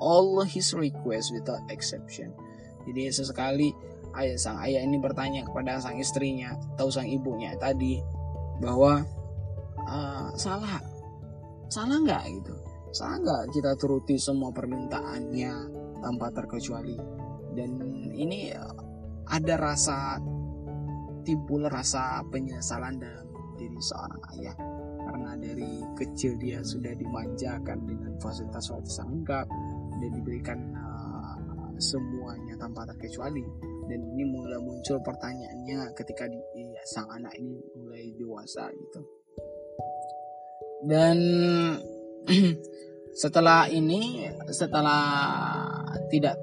all 0.00 0.42
his 0.42 0.74
requests 0.74 1.30
without 1.30 1.62
exception. 1.70 2.34
Jadi 2.82 3.14
sesekali 3.14 3.70
ayah 4.18 4.36
sang 4.36 4.58
ayah 4.60 4.84
ini 4.84 5.00
bertanya 5.00 5.44
kepada 5.46 5.80
sang 5.80 5.96
istrinya 5.96 6.52
atau 6.76 6.92
sang 6.92 7.08
ibunya 7.08 7.56
tadi 7.56 8.00
bahwa 8.60 9.02
uh, 9.88 10.30
salah. 10.38 10.78
Salah 11.72 11.98
nggak? 12.04 12.24
Gitu. 12.28 12.54
Salah 12.92 13.16
nggak 13.24 13.42
kita 13.56 13.72
turuti 13.80 14.20
semua 14.20 14.52
permintaannya 14.52 15.52
tanpa 16.04 16.28
terkecuali? 16.30 16.96
Dan 17.52 17.80
ini 18.12 18.52
ada 19.28 19.54
rasa 19.56 20.20
timbul 21.24 21.68
rasa 21.68 22.20
penyesalan 22.28 23.00
dalam 23.00 23.28
diri 23.56 23.80
seorang 23.80 24.22
ayah. 24.36 24.56
Karena 25.02 25.36
dari 25.36 25.82
kecil 25.98 26.38
dia 26.40 26.62
sudah 26.64 26.94
dimanjakan 26.96 27.84
dengan 27.84 28.16
fasilitas-fasilitas 28.20 29.02
lengkap 29.02 29.46
dan 30.00 30.10
diberikan 30.14 30.58
uh, 30.76 31.36
semuanya 31.76 32.54
tanpa 32.56 32.86
terkecuali 32.86 33.44
dan 33.86 34.00
ini 34.14 34.24
mulai 34.26 34.58
muncul 34.62 35.02
pertanyaannya 35.02 35.90
ketika 35.98 36.30
di, 36.30 36.38
ya, 36.54 36.82
sang 36.86 37.08
anak 37.10 37.34
ini 37.38 37.58
mulai 37.74 38.14
dewasa 38.14 38.70
gitu. 38.70 39.00
Dan 40.82 41.18
setelah 43.22 43.68
ini 43.68 44.26
setelah 44.50 45.04
tidak 46.08 46.38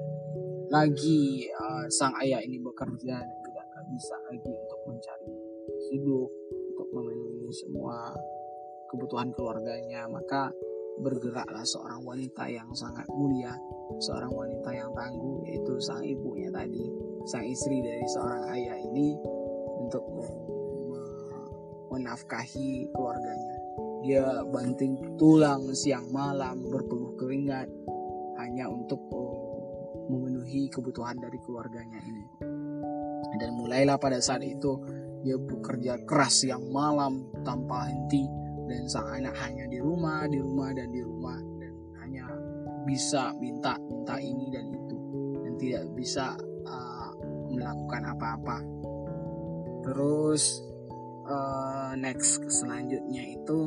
lagi 0.70 1.50
uh, 1.50 1.84
sang 1.90 2.14
ayah 2.22 2.38
ini 2.38 2.62
bekerja 2.62 3.18
dan 3.18 3.38
tidak 3.42 3.66
bisa 3.90 4.14
lagi 4.30 4.46
untuk 4.46 4.80
mencari 4.86 5.30
hidup 5.90 6.30
untuk 6.70 6.88
memenuhi 6.94 7.50
semua 7.50 8.14
kebutuhan 8.86 9.34
keluarganya 9.34 10.06
maka 10.06 10.54
bergeraklah 11.02 11.66
seorang 11.66 12.06
wanita 12.06 12.46
yang 12.46 12.70
sangat 12.70 13.06
mulia 13.10 13.50
seorang 13.98 14.30
wanita 14.30 14.70
yang 14.70 14.90
tangguh 14.94 15.42
yaitu 15.50 15.74
sang 15.82 16.06
ibunya 16.06 16.54
tadi 16.54 16.86
sang 17.28 17.44
istri 17.44 17.84
dari 17.84 18.06
seorang 18.08 18.42
ayah 18.56 18.76
ini 18.80 19.16
untuk 19.80 20.04
menafkahi 21.90 22.88
keluarganya. 22.94 23.56
Dia 24.00 24.24
banting 24.48 24.96
tulang 25.20 25.68
siang 25.76 26.08
malam 26.08 26.64
berpeluh 26.64 27.12
keringat 27.20 27.68
hanya 28.40 28.64
untuk 28.72 29.00
oh, 29.12 29.36
memenuhi 30.08 30.72
kebutuhan 30.72 31.20
dari 31.20 31.36
keluarganya 31.44 32.00
ini. 32.00 32.24
Dan 33.36 33.56
mulailah 33.60 34.00
pada 34.00 34.16
saat 34.18 34.40
itu 34.40 34.80
dia 35.20 35.36
bekerja 35.36 36.00
keras 36.08 36.44
siang 36.44 36.72
malam 36.72 37.28
tanpa 37.44 37.92
henti 37.92 38.24
dan 38.64 38.88
sang 38.88 39.08
anak 39.10 39.36
hanya 39.44 39.68
di 39.68 39.82
rumah 39.82 40.24
di 40.30 40.40
rumah 40.40 40.72
dan 40.72 40.88
di 40.88 41.02
rumah 41.04 41.36
dan 41.60 41.72
hanya 42.00 42.24
bisa 42.88 43.34
minta 43.36 43.76
minta 43.82 44.16
ini 44.16 44.48
dan 44.48 44.64
itu 44.72 44.98
dan 45.44 45.52
tidak 45.60 45.84
bisa 45.92 46.40
melakukan 47.50 48.02
apa-apa. 48.16 48.58
Terus 49.84 50.62
uh, 51.26 51.92
next 51.98 52.40
selanjutnya 52.48 53.22
itu 53.34 53.58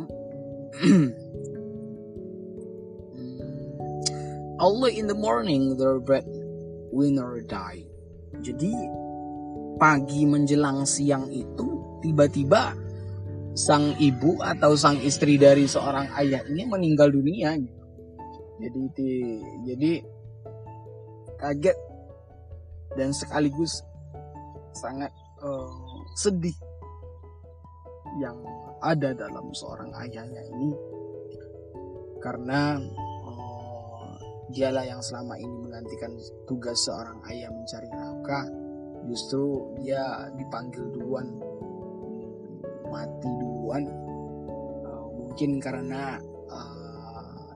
Allah 4.63 4.89
in 4.93 5.05
the 5.11 5.17
morning 5.17 5.75
the 5.75 5.99
bread 5.99 6.25
winner 6.93 7.41
die. 7.45 7.85
Jadi 8.41 8.71
pagi 9.77 10.25
menjelang 10.25 10.85
siang 10.87 11.29
itu 11.29 11.99
tiba-tiba 12.01 12.73
sang 13.53 13.93
ibu 14.01 14.41
atau 14.41 14.73
sang 14.73 14.97
istri 15.01 15.37
dari 15.37 15.69
seorang 15.69 16.09
ayah 16.21 16.41
ini 16.49 16.65
meninggal 16.65 17.09
dunia. 17.13 17.57
Jadi 18.57 18.81
jadi 19.67 19.91
kaget 21.41 21.77
dan 22.93 23.09
sekaligus 23.13 23.81
sangat 24.73 25.09
uh, 25.41 25.69
sedih 26.17 26.55
yang 28.21 28.37
ada 28.81 29.13
dalam 29.13 29.49
seorang 29.53 29.89
ayahnya 30.05 30.41
ini. 30.53 30.71
Karena 32.21 32.77
uh, 33.25 34.15
dialah 34.53 34.85
yang 34.85 35.01
selama 35.01 35.35
ini 35.37 35.55
menggantikan 35.67 36.13
tugas 36.45 36.77
seorang 36.85 37.19
ayah 37.33 37.49
mencari 37.49 37.89
nafkah. 37.89 38.45
Justru 39.03 39.75
dia 39.83 40.31
dipanggil 40.39 40.83
duluan 40.95 41.27
mati 42.87 43.29
duluan. 43.41 43.83
Uh, 44.85 45.07
mungkin 45.17 45.57
karena 45.57 46.21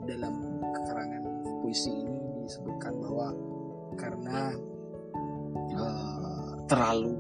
dalam 0.07 0.63
keterangan 0.71 1.23
puisi 1.59 1.91
ini 1.91 2.47
disebutkan 2.47 2.95
bahwa 2.95 3.27
karena 3.99 4.55
uh, 5.75 6.51
terlalu 6.69 7.17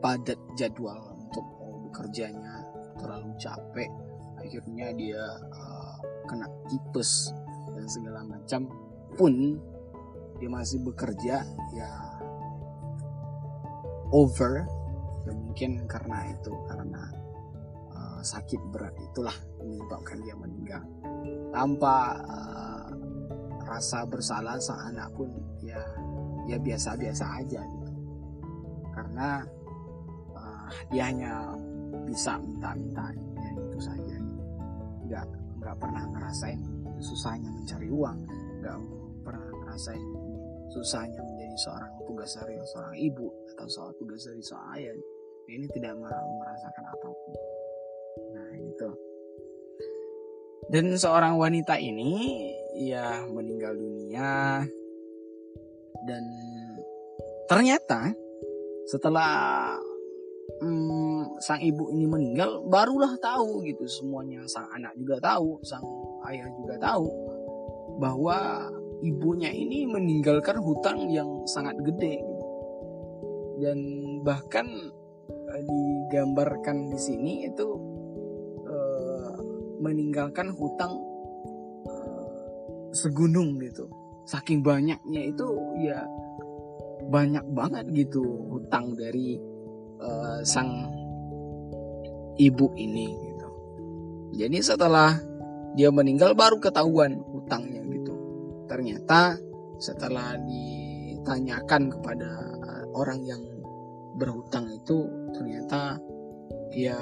padat 0.00 0.40
jadwal 0.56 1.12
untuk 1.20 1.44
bekerjanya 1.90 2.64
terlalu 2.96 3.30
capek 3.36 3.90
akhirnya 4.40 4.88
dia 4.96 5.22
uh, 5.52 5.94
kena 6.24 6.48
tipes 6.70 7.30
dan 7.76 7.86
segala 7.86 8.24
macam. 8.24 8.70
Pun 9.18 9.58
dia 10.40 10.48
masih 10.48 10.80
bekerja 10.80 11.44
ya 11.76 11.92
over 14.10 14.64
ya 15.28 15.32
mungkin 15.36 15.84
karena 15.84 16.32
itu 16.32 16.52
karena 16.64 17.02
uh, 17.92 18.20
sakit 18.24 18.58
berat 18.72 18.96
itulah 18.96 19.34
menyebabkan 19.60 20.18
dia 20.24 20.34
meninggal. 20.38 20.82
Tanpa 21.52 22.16
uh, 22.24 22.88
rasa 23.68 24.08
bersalah 24.08 24.56
sang 24.58 24.94
anak 24.94 25.12
pun 25.12 25.28
ya 25.60 25.78
ya 26.50 26.58
biasa-biasa 26.58 27.24
aja 27.38 27.60
gitu. 27.62 27.92
Karena 28.90 29.46
uh, 30.34 30.68
dia 30.90 31.06
hanya 31.06 31.54
bisa 32.04 32.34
minta-minta 32.42 33.14
ya 33.14 33.50
itu 33.54 33.78
saja. 33.78 34.16
Nggak 35.06 35.26
nggak 35.62 35.76
pernah 35.78 36.02
ngerasain 36.10 36.60
susahnya 37.00 37.48
mencari 37.48 37.88
uang 37.88 38.18
nggak 38.60 38.76
pernah 39.24 39.48
ngerasain 39.64 40.04
susahnya 40.68 41.16
menjadi 41.16 41.56
seorang 41.64 41.92
tugas 42.04 42.36
dari 42.36 42.60
seorang 42.60 42.96
ibu 43.00 43.26
atau 43.56 43.66
soal 43.70 43.90
tugas 43.96 44.26
dari 44.26 44.42
seorang 44.42 44.70
ayah. 44.76 44.96
Ini 45.50 45.66
tidak 45.74 45.98
merasakan 45.98 46.84
apa 46.86 47.08
pun. 47.10 47.34
Nah 48.38 48.50
itu 48.54 48.90
dan 50.70 50.94
seorang 50.94 51.34
wanita 51.34 51.82
ini 51.82 52.46
ya 52.78 53.26
meninggal 53.26 53.74
dunia 53.74 54.62
dan 56.08 56.24
ternyata 57.50 58.14
setelah 58.88 59.74
hmm, 60.58 61.38
sang 61.38 61.60
ibu 61.62 61.90
ini 61.94 62.06
meninggal 62.06 62.64
barulah 62.66 63.14
tahu 63.22 63.62
gitu 63.66 63.86
semuanya 63.86 64.42
sang 64.50 64.66
anak 64.74 64.94
juga 64.98 65.20
tahu 65.22 65.60
sang 65.62 65.84
ayah 66.30 66.48
juga 66.58 66.74
tahu 66.80 67.06
bahwa 68.00 68.68
ibunya 69.00 69.52
ini 69.52 69.88
meninggalkan 69.88 70.60
hutang 70.60 71.08
yang 71.08 71.44
sangat 71.48 71.76
gede 71.84 72.20
gitu. 72.20 72.44
dan 73.60 73.78
bahkan 74.24 74.66
uh, 75.28 75.62
digambarkan 75.64 76.92
di 76.92 76.98
sini 77.00 77.32
itu 77.48 77.68
uh, 78.68 79.36
meninggalkan 79.80 80.52
hutang 80.52 80.92
uh, 81.88 82.28
segunung 82.92 83.56
gitu 83.60 83.88
saking 84.30 84.62
banyaknya 84.62 85.34
itu 85.34 85.46
ya 85.82 86.06
banyak 87.10 87.42
banget 87.50 87.90
gitu 87.90 88.22
hutang 88.46 88.94
dari 88.94 89.42
uh, 89.98 90.38
sang 90.46 90.86
ibu 92.38 92.70
ini 92.78 93.10
gitu. 93.10 93.48
Jadi 94.38 94.58
setelah 94.62 95.18
dia 95.74 95.90
meninggal 95.90 96.38
baru 96.38 96.62
ketahuan 96.62 97.18
hutangnya 97.34 97.82
gitu. 97.90 98.14
Ternyata 98.70 99.34
setelah 99.82 100.38
ditanyakan 100.38 101.90
kepada 101.90 102.30
orang 102.94 103.26
yang 103.26 103.42
berhutang 104.14 104.70
itu 104.70 105.10
ternyata 105.34 105.98
ya 106.70 106.98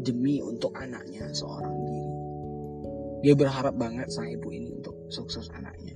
demi 0.00 0.42
untuk 0.42 0.74
anaknya 0.74 1.28
seorang 1.30 1.76
diri 1.86 2.09
dia 3.20 3.36
berharap 3.36 3.76
banget 3.76 4.08
sang 4.08 4.28
ibu 4.32 4.48
ini 4.48 4.72
untuk 4.80 4.96
sukses 5.12 5.52
anaknya. 5.52 5.92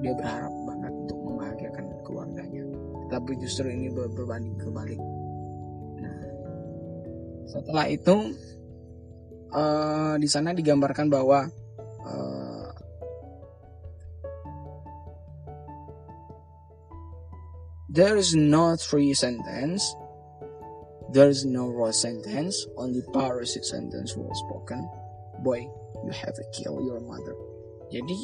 Dia 0.00 0.16
berharap 0.16 0.52
banget 0.64 0.92
untuk 1.04 1.18
membahagiakan 1.20 1.84
keluarganya. 2.00 2.64
Tapi 3.12 3.36
justru 3.44 3.68
ini 3.68 3.92
ber 3.92 4.08
berbanding 4.08 4.56
kebalik. 4.56 5.00
Nah 6.00 6.20
setelah 7.44 7.86
itu 7.92 8.32
uh, 9.52 10.16
di 10.16 10.28
sana 10.32 10.56
digambarkan 10.56 11.12
bahwa 11.12 11.44
uh, 12.08 12.72
there 17.92 18.16
is 18.16 18.32
no 18.32 18.80
three 18.80 19.12
sentence. 19.12 19.84
There 21.12 21.28
is 21.28 21.44
no 21.44 21.68
raw 21.68 21.92
sentence. 21.92 22.64
Only 22.80 23.04
parasitic 23.12 23.68
sentence 23.68 24.16
was 24.16 24.32
spoken. 24.48 24.80
Boy 25.44 25.68
you 26.04 26.12
have 26.12 26.36
kill 26.54 26.82
your 26.82 26.98
mother. 27.02 27.34
Jadi 27.92 28.20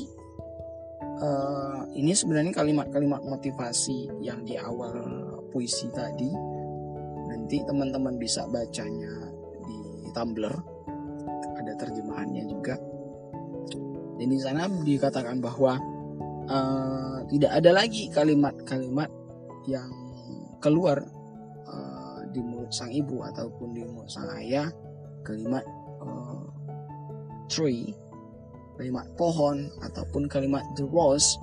uh, 1.23 1.85
ini 1.95 2.13
sebenarnya 2.15 2.55
kalimat-kalimat 2.55 3.23
motivasi 3.25 4.09
yang 4.23 4.43
di 4.43 4.57
awal 4.59 4.95
puisi 5.51 5.91
tadi. 5.93 6.31
Nanti 7.29 7.61
teman-teman 7.65 8.17
bisa 8.17 8.49
bacanya 8.49 9.13
di 9.65 9.79
Tumblr. 10.17 10.55
Ada 11.59 11.73
terjemahannya 11.77 12.45
juga. 12.49 12.77
Dan 14.19 14.29
di 14.35 14.39
sana 14.41 14.67
dikatakan 14.67 15.39
bahwa 15.39 15.79
uh, 16.49 17.19
tidak 17.29 17.53
ada 17.55 17.71
lagi 17.71 18.11
kalimat-kalimat 18.11 19.11
yang 19.69 19.93
keluar 20.59 21.05
uh, 21.69 22.21
di 22.33 22.41
mulut 22.43 22.73
sang 22.75 22.91
ibu 22.91 23.23
ataupun 23.23 23.77
di 23.77 23.85
mulut 23.87 24.11
sang 24.11 24.27
ayah. 24.41 24.73
Kalimat 25.23 25.63
tree. 27.59 27.91
Kalimat 28.79 29.11
pohon 29.19 29.67
ataupun 29.83 30.31
kalimat 30.31 30.63
the 30.79 30.87
rose 30.87 31.35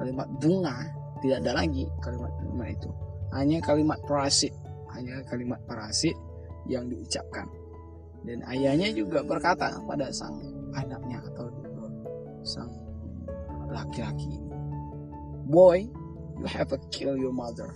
kalimat 0.00 0.24
bunga 0.40 0.88
tidak 1.20 1.44
ada 1.44 1.60
lagi 1.60 1.84
kalimat-kalimat 2.00 2.72
itu. 2.72 2.90
Hanya 3.36 3.60
kalimat 3.60 4.00
parasit 4.08 4.56
hanya 4.96 5.20
kalimat 5.28 5.60
parasit 5.68 6.16
yang 6.64 6.88
diucapkan. 6.88 7.44
Dan 8.24 8.40
ayahnya 8.48 8.88
juga 8.96 9.20
berkata 9.20 9.76
pada 9.84 10.08
sang 10.08 10.40
anaknya 10.72 11.20
atau 11.28 11.52
sang 12.40 12.72
laki-laki 13.68 14.32
ini 14.32 14.48
boy 15.48 15.88
you 16.38 16.46
have 16.46 16.68
to 16.68 16.78
kill 16.92 17.16
your 17.16 17.32
mother. 17.32 17.72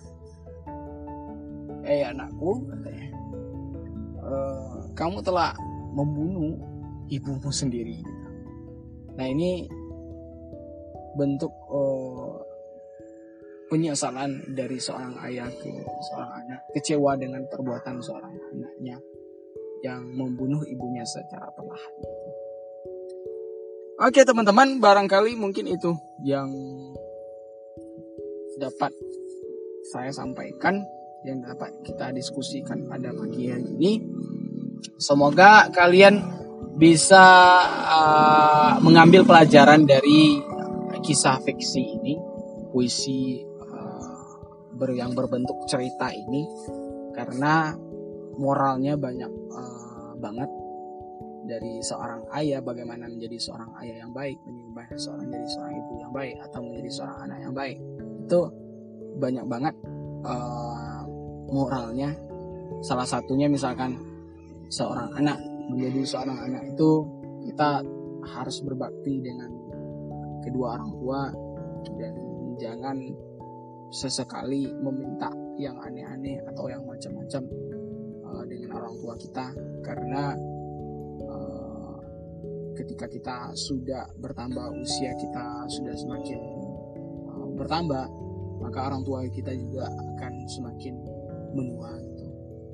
Eh 1.82 2.06
anakku 2.06 2.62
katanya. 2.68 3.08
E, 4.22 4.34
kamu 4.94 5.18
telah 5.24 5.56
membunuh 5.96 6.54
ibumu 7.12 7.52
sendiri 7.52 8.00
nah 9.12 9.28
ini 9.28 9.68
bentuk 11.12 11.52
uh, 11.68 12.40
penyesalan 13.68 14.52
dari 14.52 14.76
seorang 14.76 15.16
ayah 15.28 15.48
ke 15.48 15.72
seorang 16.12 16.32
anak 16.44 16.60
kecewa 16.76 17.16
dengan 17.16 17.44
perbuatan 17.48 18.00
seorang 18.04 18.32
anaknya 18.52 19.00
yang 19.80 20.04
membunuh 20.12 20.60
ibunya 20.68 21.02
secara 21.08 21.48
perlahan. 21.56 21.94
Oke 24.02 24.28
teman-teman, 24.28 24.76
barangkali 24.76 25.32
mungkin 25.40 25.72
itu 25.72 25.96
yang 26.20 26.52
dapat 28.60 28.92
saya 29.90 30.12
sampaikan, 30.12 30.84
yang 31.24 31.40
dapat 31.40 31.72
kita 31.82 32.12
diskusikan 32.12 32.84
pada 32.86 33.08
pagi 33.16 33.48
hari 33.48 33.72
ini. 33.72 33.92
Semoga 35.00 35.72
kalian 35.72 36.41
bisa 36.76 37.24
uh, 37.68 38.72
mengambil 38.80 39.22
pelajaran 39.28 39.84
dari 39.84 40.40
kisah 41.02 41.42
fiksi 41.44 41.98
ini, 41.98 42.14
puisi 42.72 43.42
uh, 43.42 44.90
yang 44.92 45.12
berbentuk 45.12 45.68
cerita 45.68 46.08
ini, 46.10 46.48
karena 47.12 47.76
moralnya 48.40 48.96
banyak 48.96 49.32
uh, 49.52 50.12
banget. 50.18 50.50
Dari 51.42 51.82
seorang 51.82 52.22
ayah 52.38 52.62
bagaimana 52.62 53.10
menjadi 53.10 53.34
seorang 53.34 53.74
ayah 53.82 54.06
yang 54.06 54.14
baik 54.14 54.38
bagaimana 54.78 54.94
seorang 54.94 55.26
menjadi 55.26 55.48
seorang 55.50 55.74
ibu 55.74 55.92
yang 55.98 56.12
baik 56.14 56.36
atau 56.38 56.58
menjadi 56.62 56.90
seorang 56.94 57.18
anak 57.26 57.38
yang 57.42 57.54
baik. 57.58 57.78
Itu 58.22 58.40
banyak 59.18 59.44
banget 59.50 59.74
uh, 60.22 61.02
moralnya. 61.50 62.14
Salah 62.86 63.02
satunya 63.10 63.50
misalkan 63.50 63.98
seorang 64.70 65.10
anak 65.18 65.34
menjadi 65.72 66.00
seorang 66.04 66.38
anak 66.52 66.62
itu 66.68 66.90
kita 67.48 67.82
harus 68.22 68.62
berbakti 68.62 69.18
dengan 69.18 69.50
kedua 70.44 70.78
orang 70.78 70.92
tua 71.00 71.20
dan 71.98 72.14
jangan 72.60 72.96
sesekali 73.92 74.70
meminta 74.80 75.28
yang 75.58 75.76
aneh-aneh 75.80 76.40
atau 76.48 76.70
yang 76.70 76.84
macam-macam 76.86 77.42
uh, 78.24 78.44
dengan 78.48 78.70
orang 78.78 78.94
tua 79.00 79.14
kita 79.18 79.46
karena 79.84 80.32
uh, 81.28 81.96
ketika 82.78 83.04
kita 83.10 83.36
sudah 83.52 84.08
bertambah 84.16 84.72
usia 84.80 85.12
kita 85.18 85.44
sudah 85.68 85.92
semakin 85.92 86.40
uh, 87.28 87.48
bertambah 87.58 88.06
maka 88.62 88.78
orang 88.88 89.02
tua 89.02 89.26
kita 89.28 89.52
juga 89.52 89.90
akan 89.90 90.32
semakin 90.46 90.94
menua 91.52 91.98
gitu. 92.00 92.26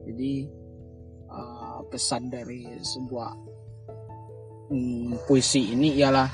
jadi 0.07 0.33
pesan 1.87 2.33
dari 2.33 2.67
sebuah 2.83 3.31
um, 4.73 5.15
puisi 5.27 5.75
ini 5.75 5.97
ialah 6.01 6.29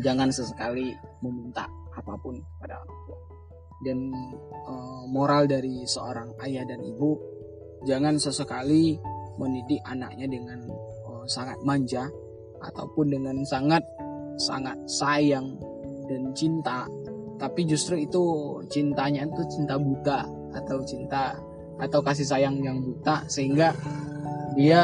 jangan 0.00 0.32
sesekali 0.32 0.92
meminta 1.20 1.68
apa 1.92 2.16
pun 2.16 2.40
pada 2.60 2.80
orang 2.80 3.00
tua. 3.06 3.18
Dan 3.82 3.98
uh, 4.66 5.04
moral 5.10 5.50
dari 5.50 5.82
seorang 5.82 6.38
ayah 6.46 6.62
dan 6.62 6.80
ibu 6.86 7.18
jangan 7.82 8.14
sesekali 8.14 8.94
mendidik 9.36 9.82
anaknya 9.88 10.30
dengan 10.30 10.70
uh, 11.08 11.26
sangat 11.26 11.58
manja 11.66 12.06
ataupun 12.62 13.10
dengan 13.10 13.42
sangat 13.42 13.82
sangat 14.38 14.78
sayang 14.86 15.58
dan 16.06 16.30
cinta. 16.32 16.86
Tapi 17.42 17.66
justru 17.66 17.98
itu 17.98 18.22
cintanya 18.70 19.26
itu 19.26 19.42
cinta 19.50 19.74
buta 19.74 20.30
atau 20.54 20.78
cinta 20.86 21.34
atau 21.82 21.98
kasih 22.04 22.22
sayang 22.22 22.62
yang 22.62 22.78
buta 22.78 23.26
sehingga 23.26 23.74
dia 24.56 24.82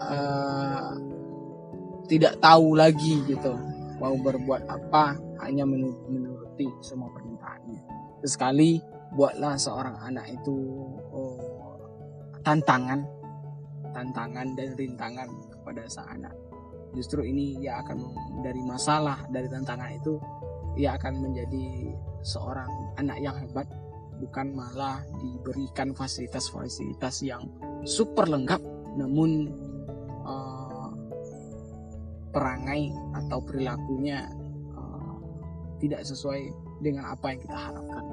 uh, 0.00 0.90
tidak 2.10 2.38
tahu 2.42 2.74
lagi 2.74 3.22
gitu 3.26 3.54
mau 4.00 4.16
berbuat 4.16 4.64
apa 4.66 5.14
hanya 5.44 5.68
menuruti 5.68 6.66
semua 6.80 7.12
permintaannya. 7.12 7.80
Sekali 8.24 8.80
buatlah 9.12 9.54
seorang 9.60 9.96
anak 10.00 10.26
itu 10.30 10.56
oh, 11.12 11.36
tantangan 12.42 13.04
tantangan 13.90 14.54
dan 14.54 14.68
rintangan 14.78 15.28
kepada 15.50 15.82
sang 15.90 16.08
anak. 16.18 16.34
Justru 16.94 17.22
ini 17.22 17.58
ia 17.62 17.78
akan 17.82 17.98
dari 18.42 18.62
masalah 18.64 19.22
dari 19.30 19.46
tantangan 19.46 19.90
itu 19.94 20.18
ia 20.78 20.94
akan 20.98 21.22
menjadi 21.22 21.94
seorang 22.22 22.70
anak 22.98 23.18
yang 23.18 23.36
hebat 23.38 23.66
bukan 24.20 24.52
malah 24.52 25.00
diberikan 25.18 25.96
fasilitas-fasilitas 25.96 27.24
yang 27.24 27.42
super 27.84 28.28
lengkap 28.28 28.60
namun 28.98 29.52
uh, 30.26 30.92
perangai 32.30 32.90
atau 33.16 33.38
perilakunya 33.42 34.26
uh, 34.74 35.16
tidak 35.82 36.06
sesuai 36.06 36.50
dengan 36.80 37.12
apa 37.12 37.34
yang 37.34 37.40
kita 37.44 37.56
harapkan. 37.56 38.04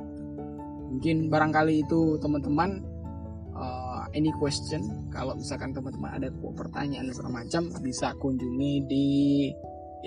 Mungkin 0.88 1.28
barangkali 1.28 1.84
itu 1.84 2.16
teman-teman 2.24 2.82
uh, 3.54 4.08
any 4.16 4.32
question? 4.40 5.10
Kalau 5.12 5.36
misalkan 5.36 5.76
teman-teman 5.76 6.12
ada 6.16 6.30
pertanyaan 6.56 7.12
segala 7.12 7.44
macam 7.44 7.70
bisa 7.84 8.16
kunjungi 8.18 8.74
di 8.88 9.08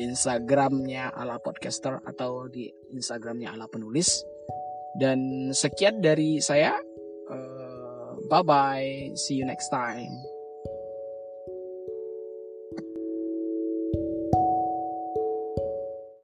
Instagramnya 0.00 1.12
ala 1.12 1.36
podcaster 1.42 2.00
atau 2.06 2.48
di 2.48 2.70
Instagramnya 2.94 3.52
ala 3.52 3.66
penulis. 3.68 4.24
Dan 4.96 5.50
sekian 5.54 6.02
dari 6.02 6.42
saya 6.42 6.74
bye 8.30 8.42
bye 8.42 9.10
see 9.14 9.34
you 9.34 9.44
next 9.44 9.68
time 9.68 10.22